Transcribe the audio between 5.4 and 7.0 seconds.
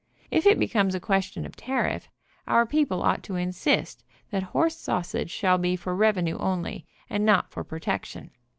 be for revenue only,